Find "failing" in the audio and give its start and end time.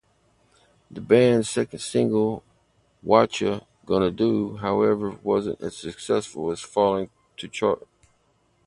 6.55-7.11